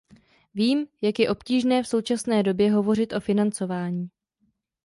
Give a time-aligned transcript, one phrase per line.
[0.53, 4.09] Vím, jak je obtížné v současné době hovořit o financování.